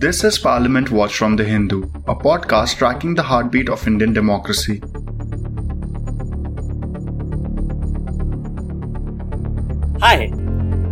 [0.00, 4.82] This is Parliament Watch from The Hindu, a podcast tracking the heartbeat of Indian democracy.
[10.00, 10.26] Hi,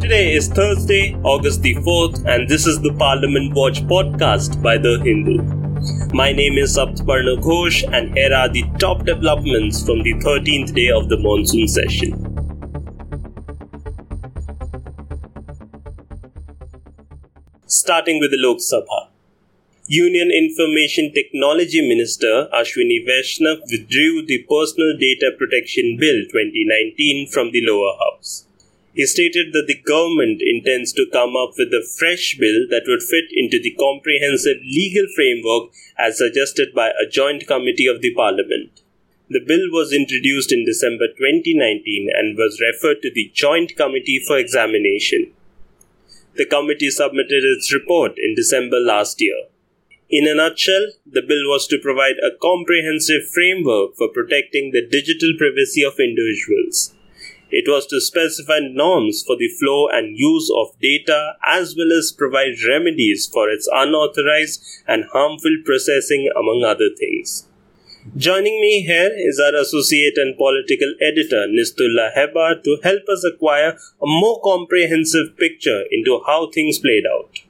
[0.00, 5.00] today is Thursday, August the 4th, and this is the Parliament Watch podcast by The
[5.04, 5.42] Hindu.
[6.12, 10.90] My name is Saptaparna Ghosh, and here are the top developments from the 13th day
[10.90, 12.27] of the monsoon session.
[17.70, 19.12] Starting with the Lok Sabha.
[19.88, 27.60] Union Information Technology Minister Ashwini Vaishnaw withdrew the Personal Data Protection Bill 2019 from the
[27.60, 28.46] lower house.
[28.94, 33.02] He stated that the government intends to come up with a fresh bill that would
[33.02, 38.80] fit into the comprehensive legal framework as suggested by a joint committee of the parliament.
[39.28, 44.38] The bill was introduced in December 2019 and was referred to the Joint Committee for
[44.38, 45.34] examination.
[46.38, 49.48] The committee submitted its report in December last year.
[50.08, 55.32] In a nutshell, the bill was to provide a comprehensive framework for protecting the digital
[55.36, 56.94] privacy of individuals.
[57.50, 62.14] It was to specify norms for the flow and use of data as well as
[62.16, 67.47] provide remedies for its unauthorized and harmful processing, among other things.
[68.16, 73.70] Joining me here is our associate and political editor Nistula Hebbar to help us acquire
[73.70, 77.40] a more comprehensive picture into how things played out.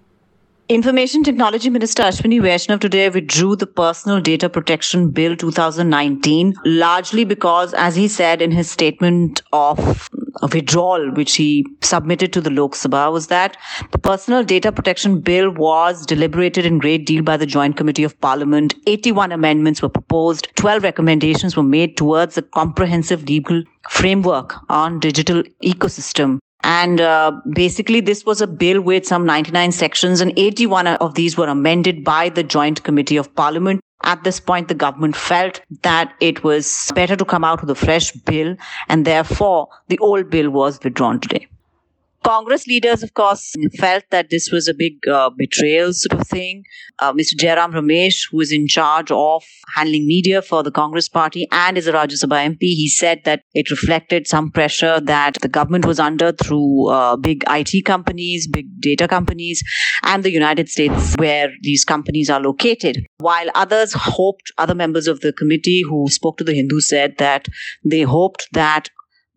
[0.69, 7.73] Information Technology Minister Ashwini Vaishnaw today withdrew the Personal Data Protection Bill 2019, largely because,
[7.73, 10.09] as he said in his statement of
[10.43, 13.57] withdrawal, which he submitted to the Lok Sabha, was that
[13.91, 18.21] the Personal Data Protection Bill was deliberated in great deal by the Joint Committee of
[18.21, 18.75] Parliament.
[18.87, 25.43] 81 amendments were proposed, 12 recommendations were made towards a comprehensive legal framework on digital
[25.63, 31.15] ecosystem and uh, basically, this was a bill with some 99 sections, and 81 of
[31.15, 33.81] these were amended by the Joint Committee of Parliament.
[34.03, 37.75] At this point, the government felt that it was better to come out with a
[37.75, 38.57] fresh bill,
[38.89, 41.49] and therefore the old bill was withdrawn today.
[42.25, 46.65] Congress leaders, of course, felt that this was a big uh, betrayal sort of thing.
[46.99, 47.35] Uh, Mr.
[47.35, 51.87] Jairam Ramesh, who is in charge of handling media for the Congress party and is
[51.87, 55.99] a Rajya Sabha MP, he said that it reflected some pressure that the government was
[55.99, 59.63] under through uh, big IT companies, big data companies,
[60.03, 63.07] and the United States, where these companies are located.
[63.19, 67.47] While others hoped, other members of the committee who spoke to the Hindu said that
[67.85, 68.91] they hoped that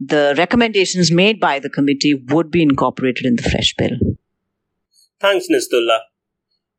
[0.04, 3.94] the recommendations made by the committee would be incorporated in the fresh bill.
[5.20, 6.00] Thanks, Nistula.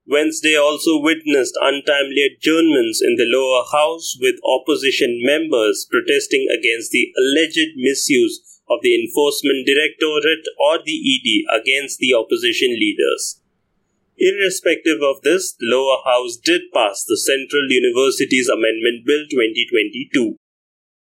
[0.04, 7.14] Wednesday also witnessed untimely adjournments in the lower house with opposition members protesting against the
[7.14, 13.40] alleged misuse of the Enforcement Directorate or the ED against the opposition leaders.
[14.18, 20.41] Irrespective of this, the lower house did pass the Central Universities Amendment Bill 2022.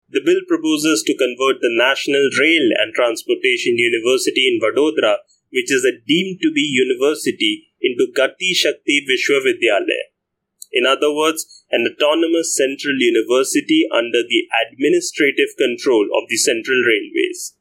[0.08, 5.20] The bill proposes to convert the National Rail and Transportation University in Vadodara,
[5.52, 10.08] which is a deemed to be university, into Gati Shakti Vishwavidyalaya.
[10.72, 17.54] In other words, an autonomous central university under the administrative control of the Central Railways.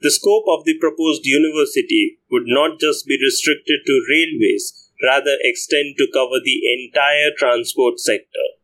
[0.00, 5.96] The scope of the proposed university would not just be restricted to railways, rather extend
[5.98, 8.56] to cover the entire transport sector.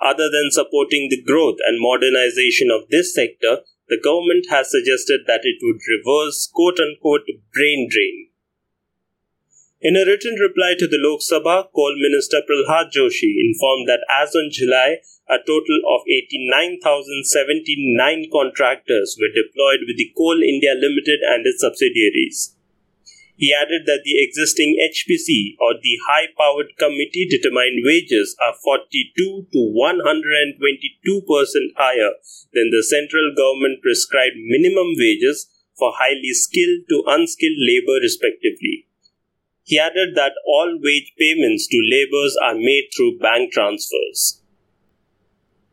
[0.00, 5.44] Other than supporting the growth and modernization of this sector, the government has suggested that
[5.44, 8.28] it would reverse quote unquote brain drain.
[9.84, 14.34] In a written reply to the Lok Sabha, Coal Minister Pralhad Joshi informed that as
[14.34, 14.96] on July,
[15.28, 22.56] a total of 89,079 contractors were deployed with the Coal India Limited and its subsidiaries.
[23.36, 29.50] He added that the existing HPC or the High Powered Committee determined wages are 42
[29.50, 32.14] to 122 percent higher
[32.54, 38.86] than the central government prescribed minimum wages for highly skilled to unskilled labor respectively.
[39.64, 44.40] He added that all wage payments to laborers are made through bank transfers.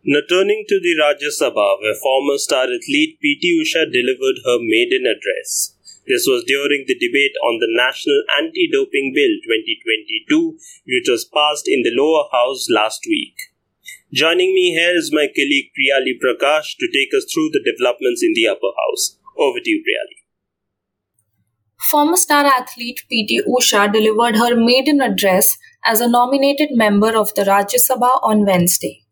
[0.04, 5.06] Now turning to the Rajya Sabha, where former star athlete PT Usha delivered her maiden
[5.06, 5.78] address.
[6.08, 10.58] This was during the debate on the National Anti Doping Bill 2022,
[10.88, 13.36] which was passed in the lower house last week.
[14.12, 18.34] Joining me here is my colleague Priyali Prakash to take us through the developments in
[18.34, 19.20] the upper house.
[19.38, 20.18] Over to you, Priyali.
[21.90, 27.44] Former star athlete PT Usha delivered her maiden address as a nominated member of the
[27.44, 29.04] Rajya Sabha on Wednesday.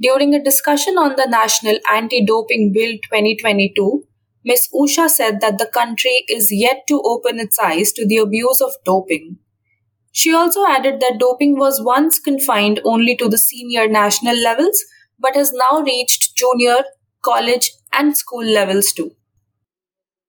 [0.00, 4.04] During a discussion on the National Anti Doping Bill 2022,
[4.44, 4.68] Ms.
[4.74, 8.72] Usha said that the country is yet to open its eyes to the abuse of
[8.84, 9.38] doping.
[10.12, 14.84] She also added that doping was once confined only to the senior national levels
[15.18, 16.84] but has now reached junior,
[17.22, 19.12] college, and school levels too.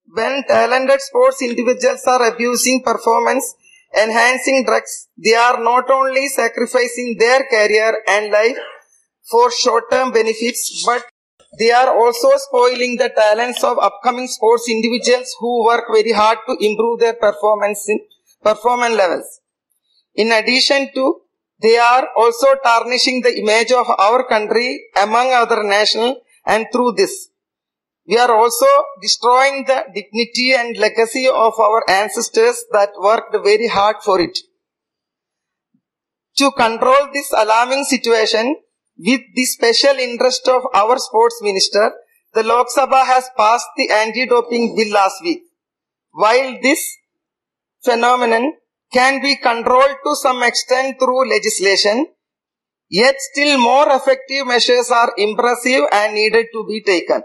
[0.07, 3.56] When talented sports individuals are abusing performance
[3.97, 8.57] enhancing drugs, they are not only sacrificing their career and life
[9.29, 11.06] for short term benefits, but
[11.60, 16.57] they are also spoiling the talents of upcoming sports individuals who work very hard to
[16.60, 18.00] improve their performance in
[18.44, 19.42] performance levels.
[20.16, 21.22] In addition to,
[21.62, 27.30] they are also tarnishing the image of our country among other nations and through this.
[28.08, 28.68] We are also
[29.01, 34.38] destroying the dignity and legacy of our ancestors that worked very hard for it.
[36.38, 38.58] To control this alarming situation,
[38.97, 41.94] with the special interest of our sports minister,
[42.33, 45.44] the Lok Sabha has passed the anti-doping bill last week.
[46.12, 46.97] While this
[47.83, 48.53] phenomenon
[48.92, 52.07] can be controlled to some extent through legislation,
[52.89, 57.24] yet still more effective measures are impressive and needed to be taken.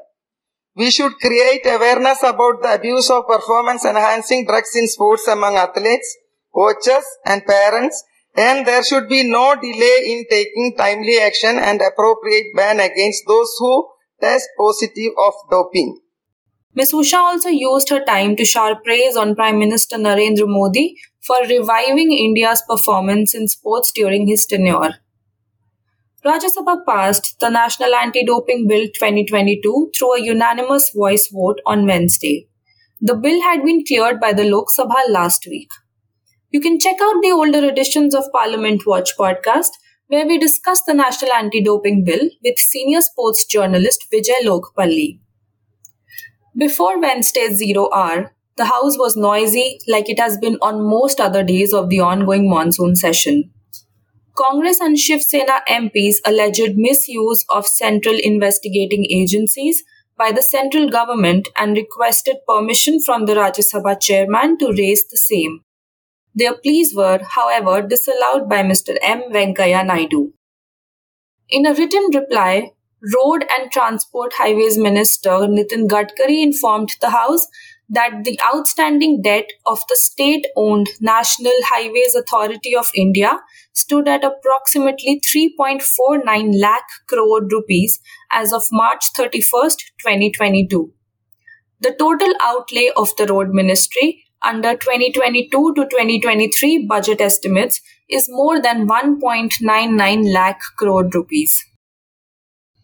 [0.75, 6.17] We should create awareness about the abuse of performance enhancing drugs in sports among athletes,
[6.55, 8.05] coaches and parents
[8.49, 13.55] and there should be no delay in taking timely action and appropriate ban against those
[13.59, 13.73] who
[14.21, 15.99] test positive of doping.
[16.75, 16.93] Ms.
[16.93, 22.13] Usha also used her time to shower praise on Prime Minister Narendra Modi for reviving
[22.13, 24.95] India's performance in sports during his tenure.
[26.25, 32.47] Rajya Sabha passed the National Anti-Doping Bill 2022 through a unanimous voice vote on Wednesday.
[33.01, 35.71] The bill had been cleared by the Lok Sabha last week.
[36.53, 39.69] You can check out the older editions of Parliament Watch podcast,
[40.09, 45.21] where we discuss the National Anti-Doping Bill with senior sports journalist Vijay Lokapally.
[46.59, 51.45] Before Wednesday's zero hour, the House was noisy like it has been on most other
[51.45, 53.53] days of the ongoing monsoon session.
[54.37, 59.85] Congress and Shiv Sena MPs alleged misuse of central investigating agencies
[60.19, 65.17] by the central government and requested permission from the Rajya Sabha chairman to raise the
[65.17, 65.61] same.
[66.35, 68.97] Their pleas were, however, disallowed by Mr.
[69.03, 69.23] M.
[69.33, 70.33] Venkaiah Naidu.
[71.49, 72.71] In a written reply,
[73.15, 77.47] Road and Transport Highways Minister Nitin Gadkari informed the House
[77.89, 83.41] that the outstanding debt of the state owned National Highways Authority of India
[83.73, 88.01] stood at approximately 3.49 lakh crore rupees
[88.31, 90.93] as of March 31st, 2022.
[91.81, 98.61] The total outlay of the road ministry under 2022 to 2023 budget estimates is more
[98.61, 101.65] than 1.99 lakh crore rupees.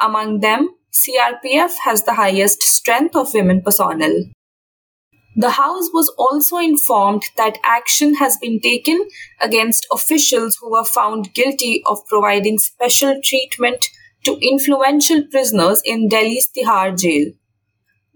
[0.00, 4.24] Among them, CRPF has the highest strength of women personnel.
[5.36, 9.08] The House was also informed that action has been taken
[9.40, 13.84] against officials who were found guilty of providing special treatment
[14.24, 17.32] to influential prisoners in Delhi's Tihar jail.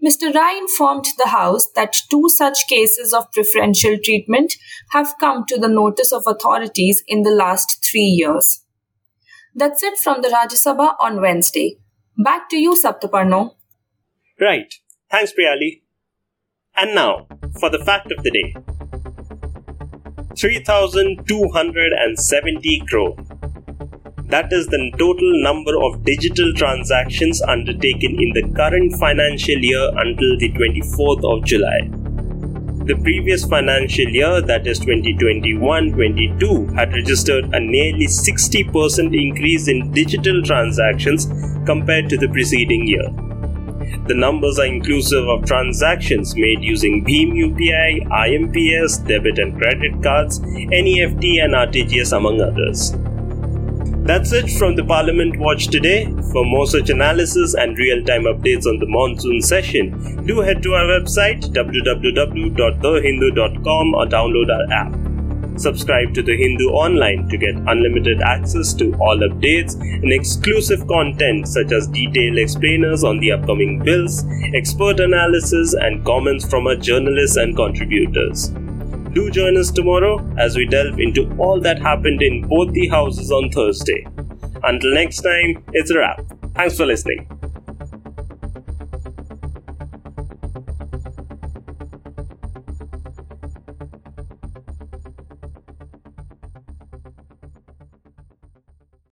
[0.03, 0.33] Mr.
[0.33, 4.53] Rai informed the House that two such cases of preferential treatment
[4.91, 8.63] have come to the notice of authorities in the last three years.
[9.53, 11.79] That's it from the Rajya Sabha on Wednesday.
[12.17, 13.55] Back to you, Saptaparno.
[14.39, 14.73] Right.
[15.11, 15.81] Thanks, Priyali.
[16.81, 17.27] And now,
[17.59, 18.55] for the fact of the day
[20.37, 23.17] 3,270 crore
[24.29, 30.37] that is the total number of digital transactions undertaken in the current financial year until
[30.37, 31.89] the 24th of July.
[32.85, 39.91] The previous financial year, that is 2021 22, had registered a nearly 60% increase in
[39.91, 41.25] digital transactions
[41.65, 43.09] compared to the preceding year.
[44.07, 50.39] The numbers are inclusive of transactions made using Bhim UPI, IMPS, debit and credit cards,
[50.39, 52.95] NEFT, and RTGS, among others.
[54.05, 56.11] That's it from the Parliament Watch today.
[56.31, 60.73] For more such analysis and real time updates on the monsoon session, do head to
[60.73, 65.08] our website www.thehindu.com or download our app.
[65.57, 71.47] Subscribe to The Hindu online to get unlimited access to all updates and exclusive content
[71.47, 77.37] such as detailed explainers on the upcoming bills, expert analysis, and comments from our journalists
[77.37, 78.49] and contributors.
[79.13, 83.31] Do join us tomorrow as we delve into all that happened in both the houses
[83.31, 84.05] on Thursday.
[84.63, 86.21] Until next time, it's a wrap.
[86.55, 87.38] Thanks for listening.